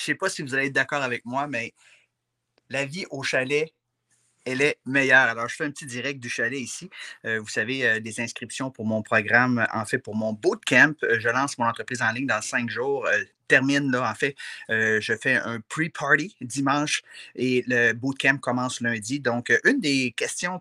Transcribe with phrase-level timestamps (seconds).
[0.00, 1.74] je sais pas si vous allez être d'accord avec moi, mais
[2.70, 3.70] la vie au chalet,
[4.46, 5.28] elle est meilleure.
[5.28, 6.88] Alors, je fais un petit direct du chalet ici.
[7.26, 10.94] Euh, vous savez, euh, des inscriptions pour mon programme, en fait, pour mon bootcamp.
[11.02, 13.06] Euh, je lance mon entreprise en ligne dans cinq jours
[13.50, 14.08] termine là.
[14.08, 14.36] En fait,
[14.70, 17.02] euh, je fais un pre-party dimanche
[17.34, 19.20] et le bootcamp commence lundi.
[19.20, 20.60] Donc, euh, une des questions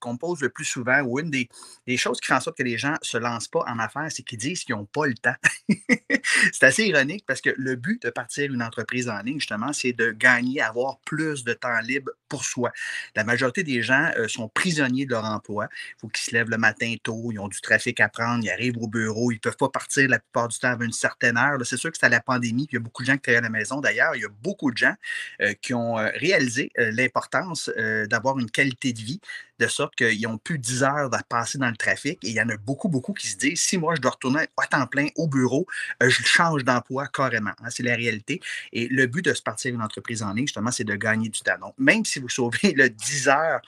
[0.00, 1.48] qu'on pose le plus souvent ou une des,
[1.96, 4.22] choses qui font en sorte que les gens ne se lancent pas en affaires, c'est
[4.22, 5.34] qu'ils disent qu'ils n'ont pas le temps.
[6.52, 9.92] c'est assez ironique parce que le but de partir une entreprise en ligne, justement, c'est
[9.92, 12.72] de gagner, avoir plus de temps libre pour soi.
[13.14, 15.68] La majorité des gens euh, sont prisonniers de leur emploi.
[15.70, 18.50] Il faut qu'ils se lèvent le matin tôt, ils ont du trafic à prendre, ils
[18.50, 21.36] arrivent au bureau, ils ne peuvent pas partir la plupart du temps à une certaine
[21.36, 21.58] heure.
[21.64, 23.38] C'est sûr que c'est à la pandémie, il y a beaucoup de gens qui travaillent
[23.38, 23.80] à la maison.
[23.80, 24.94] D'ailleurs, il y a beaucoup de gens
[25.40, 27.70] euh, qui ont euh, réalisé euh, l'importance
[28.08, 29.20] d'avoir une qualité de vie,
[29.58, 32.18] de sorte qu'ils ont plus 10 heures à passer dans le trafic.
[32.24, 34.46] Et il y en a beaucoup, beaucoup qui se disent si moi, je dois retourner
[34.56, 35.66] à temps plein au bureau,
[36.00, 37.52] je change d'emploi carrément.
[37.62, 38.40] Hein, c'est la réalité.
[38.72, 41.40] Et le but de se partir une entreprise en ligne, justement, c'est de gagner du
[41.40, 41.58] temps.
[41.60, 43.60] Donc, même si vous sauvez le 10 heures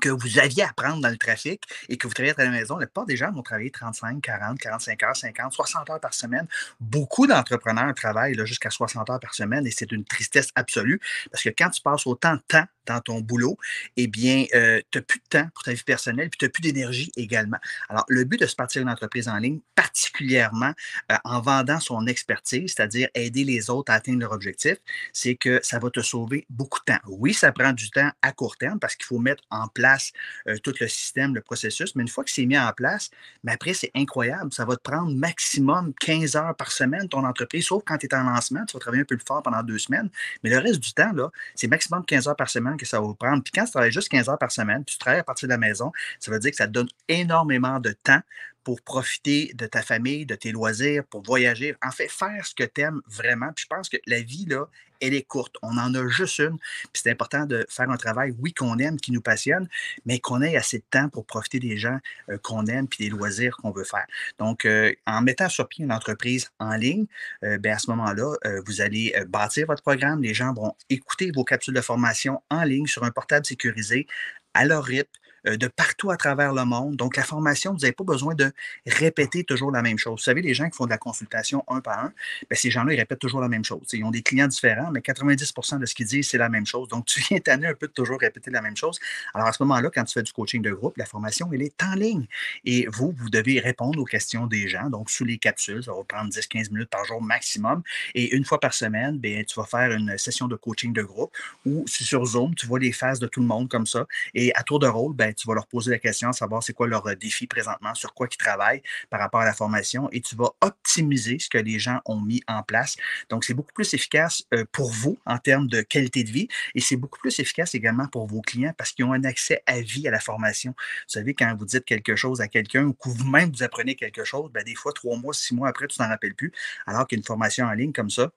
[0.00, 2.78] que vous aviez à prendre dans le trafic et que vous travaillez à la maison,
[2.78, 6.46] la plupart des gens vont travailler 35, 40, 45 heures, 50, 60 heures par semaine.
[6.80, 11.50] Beaucoup d'entrepreneurs travaillent jusqu'à 60 heures par semaine et c'est une tristesse absolue parce que
[11.50, 13.56] quand tu passes autant de temps dans ton boulot,
[13.96, 16.48] eh bien, euh, tu n'as plus de temps pour ta vie personnelle, puis tu n'as
[16.48, 17.58] plus d'énergie également.
[17.88, 20.72] Alors, le but de se partir une entreprise en ligne, particulièrement
[21.12, 24.78] euh, en vendant son expertise, c'est-à-dire aider les autres à atteindre leur objectif,
[25.12, 27.00] c'est que ça va te sauver beaucoup de temps.
[27.06, 30.56] Oui, ça prend du temps à court terme parce qu'il faut mettre en place euh,
[30.62, 33.10] tout le système, le processus, mais une fois que c'est mis en place,
[33.44, 34.52] mais après, c'est incroyable.
[34.52, 38.14] Ça va te prendre maximum 15 heures par semaine ton entreprise, sauf quand tu es
[38.14, 40.10] en lancement, tu vas travailler un peu plus fort pendant deux semaines,
[40.42, 43.06] mais le reste du temps, là, c'est maximum 15 heures par semaine que ça va
[43.06, 43.42] vous prendre.
[43.42, 45.52] Puis quand tu travailles juste 15 heures par semaine, puis tu travailles à partir de
[45.52, 48.20] la maison, ça veut dire que ça te donne énormément de temps
[48.64, 51.74] pour profiter de ta famille, de tes loisirs, pour voyager.
[51.82, 53.52] En fait, faire ce que tu aimes vraiment.
[53.54, 54.66] Puis je pense que la vie, là,
[55.02, 55.56] elle est courte.
[55.62, 56.58] On en a juste une.
[56.58, 59.68] Puis c'est important de faire un travail, oui, qu'on aime, qui nous passionne,
[60.06, 61.98] mais qu'on ait assez de temps pour profiter des gens
[62.30, 64.06] euh, qu'on aime puis des loisirs qu'on veut faire.
[64.38, 67.06] Donc, euh, en mettant sur pied une entreprise en ligne,
[67.42, 68.36] euh, ben, à ce moment-là,
[68.66, 70.22] vous allez bâtir votre programme.
[70.22, 74.06] Les gens vont écouter vos capsules de formation en ligne sur un portable sécurisé
[74.54, 75.10] à leur rythme
[75.44, 76.96] de partout à travers le monde.
[76.96, 78.52] Donc, la formation, vous n'avez pas besoin de
[78.86, 80.12] répéter toujours la même chose.
[80.12, 82.12] Vous savez, les gens qui font de la consultation un par un,
[82.48, 83.82] bien, ces gens-là, ils répètent toujours la même chose.
[83.92, 86.88] Ils ont des clients différents, mais 90% de ce qu'ils disent, c'est la même chose.
[86.88, 88.98] Donc, tu viens tanner un peu de toujours répéter la même chose.
[89.34, 91.82] Alors, à ce moment-là, quand tu fais du coaching de groupe, la formation, elle est
[91.82, 92.26] en ligne.
[92.64, 94.90] Et vous, vous devez répondre aux questions des gens.
[94.90, 97.82] Donc, sous les capsules, ça va prendre 10-15 minutes par jour maximum.
[98.14, 101.32] Et une fois par semaine, bien, tu vas faire une session de coaching de groupe
[101.66, 104.06] où, sur Zoom, tu vois les phases de tout le monde comme ça.
[104.34, 106.86] Et à tour de rôle, bien, tu vas leur poser la question, savoir c'est quoi
[106.86, 110.36] leur euh, défi présentement, sur quoi ils travaillent par rapport à la formation et tu
[110.36, 112.96] vas optimiser ce que les gens ont mis en place.
[113.28, 116.80] Donc, c'est beaucoup plus efficace euh, pour vous en termes de qualité de vie et
[116.80, 120.06] c'est beaucoup plus efficace également pour vos clients parce qu'ils ont un accès à vie
[120.08, 120.72] à la formation.
[120.76, 124.24] Vous savez, quand vous dites quelque chose à quelqu'un ou que vous-même vous apprenez quelque
[124.24, 126.52] chose, ben, des fois, trois mois, six mois après, tu t'en rappelles plus.
[126.86, 128.30] Alors qu'une formation en ligne comme ça,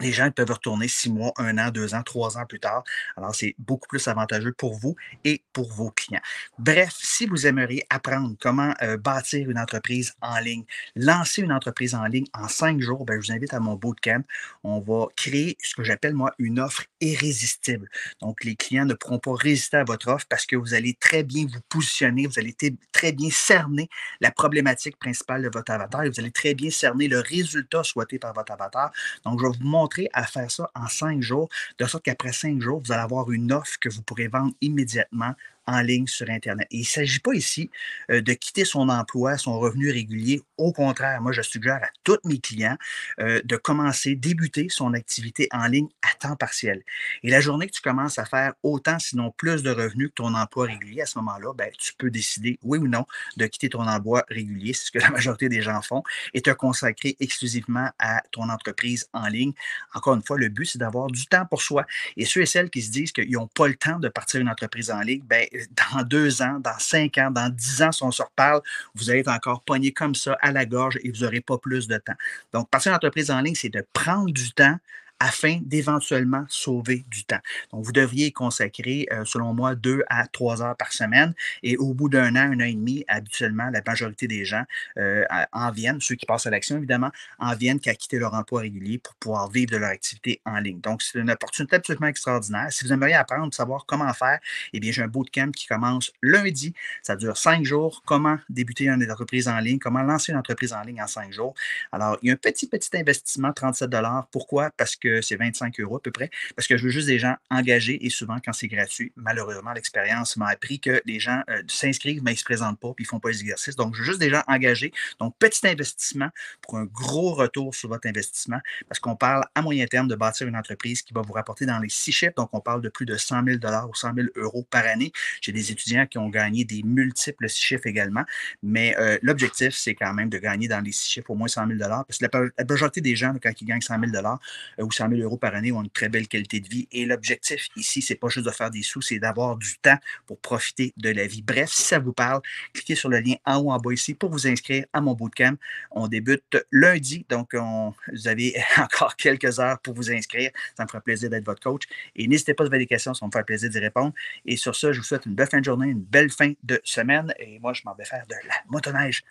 [0.00, 2.82] les gens peuvent retourner six mois, un an, deux ans, trois ans plus tard.
[3.16, 6.20] Alors, c'est beaucoup plus avantageux pour vous et pour vos clients.
[6.58, 10.64] Bref, si vous aimeriez apprendre comment euh, bâtir une entreprise en ligne,
[10.96, 14.24] lancer une entreprise en ligne en cinq jours, ben, je vous invite à mon bootcamp.
[14.64, 17.88] On va créer ce que j'appelle, moi, une offre irrésistible.
[18.20, 21.22] Donc, les clients ne pourront pas résister à votre offre parce que vous allez très
[21.22, 22.56] bien vous positionner, vous allez
[22.92, 23.88] très bien cerner
[24.20, 28.18] la problématique principale de votre avatar et vous allez très bien cerner le résultat souhaité
[28.18, 28.90] par votre avatar.
[29.24, 32.60] Donc, je vais vous montrer à faire ça en cinq jours, de sorte qu'après cinq
[32.60, 35.34] jours, vous allez avoir une offre que vous pourrez vendre immédiatement
[35.66, 36.66] en ligne sur Internet.
[36.70, 37.70] il ne s'agit pas ici
[38.10, 40.42] euh, de quitter son emploi, son revenu régulier.
[40.58, 42.76] Au contraire, moi, je suggère à tous mes clients
[43.20, 46.82] euh, de commencer, débuter son activité en ligne à temps partiel.
[47.22, 50.34] Et la journée que tu commences à faire autant, sinon plus de revenus que ton
[50.34, 53.86] emploi régulier, à ce moment-là, ben, tu peux décider, oui ou non, de quitter ton
[53.86, 56.02] emploi régulier, c'est ce que la majorité des gens font,
[56.32, 59.52] et te consacrer exclusivement à ton entreprise en ligne.
[59.94, 61.86] Encore une fois, le but, c'est d'avoir du temps pour soi.
[62.16, 64.48] Et ceux et celles qui se disent qu'ils n'ont pas le temps de partir une
[64.48, 65.46] entreprise en ligne, ben,
[65.92, 68.60] dans deux ans, dans cinq ans, dans dix ans, si on se reparle,
[68.94, 71.88] vous allez être encore pogné comme ça à la gorge et vous n'aurez pas plus
[71.88, 72.14] de temps.
[72.52, 74.78] Donc, partir une entreprise en ligne, c'est de prendre du temps
[75.20, 77.38] afin d'éventuellement sauver du temps.
[77.72, 81.34] Donc, vous devriez consacrer, euh, selon moi, deux à trois heures par semaine.
[81.62, 84.64] Et au bout d'un an, un an et demi, habituellement, la majorité des gens
[84.98, 88.62] euh, en viennent, ceux qui passent à l'action, évidemment, en viennent qu'à quitter leur emploi
[88.62, 90.80] régulier pour pouvoir vivre de leur activité en ligne.
[90.80, 92.66] Donc, c'est une opportunité absolument extraordinaire.
[92.70, 94.40] Si vous aimeriez apprendre, savoir comment faire,
[94.72, 96.74] eh bien, j'ai un bootcamp qui commence lundi.
[97.02, 98.02] Ça dure cinq jours.
[98.04, 101.54] Comment débuter une entreprise en ligne, comment lancer une entreprise en ligne en cinq jours?
[101.92, 103.90] Alors, il y a un petit, petit investissement, 37
[104.30, 104.70] Pourquoi?
[104.76, 107.18] Parce que que c'est 25 euros à peu près, parce que je veux juste des
[107.18, 111.62] gens engagés et souvent, quand c'est gratuit, malheureusement, l'expérience m'a appris que les gens euh,
[111.68, 113.76] s'inscrivent, mais ils ne se présentent pas, puis ils ne font pas les exercices.
[113.76, 114.92] Donc, je veux juste des gens engagés.
[115.20, 116.30] Donc, petit investissement
[116.62, 120.46] pour un gros retour sur votre investissement, parce qu'on parle à moyen terme de bâtir
[120.46, 122.34] une entreprise qui va vous rapporter dans les six chiffres.
[122.36, 123.58] Donc, on parle de plus de 100 000
[123.88, 125.12] ou 100 000 euros par année.
[125.40, 128.24] J'ai des étudiants qui ont gagné des multiples six chiffres également,
[128.62, 131.68] mais euh, l'objectif, c'est quand même de gagner dans les six chiffres au moins 100
[131.68, 135.10] 000 parce que la majorité des gens, quand ils gagnent 100 000 euh, ou 100
[135.10, 136.88] 000 euros par année, ont une très belle qualité de vie.
[136.92, 140.38] Et l'objectif ici, c'est pas juste de faire des sous, c'est d'avoir du temps pour
[140.38, 141.42] profiter de la vie.
[141.42, 142.40] Bref, si ça vous parle,
[142.72, 145.56] cliquez sur le lien en haut en bas ici pour vous inscrire à mon bootcamp.
[145.90, 150.50] On débute lundi, donc vous avez encore quelques heures pour vous inscrire.
[150.76, 151.82] Ça me fera plaisir d'être votre coach.
[152.16, 154.12] Et n'hésitez pas à vous des questions, ça me fera plaisir d'y répondre.
[154.46, 156.80] Et sur ce, je vous souhaite une belle fin de journée, une belle fin de
[156.84, 157.32] semaine.
[157.38, 159.24] Et moi, je m'en vais faire de la motoneige.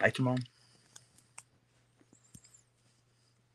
[0.00, 0.53] Bye tout le monde.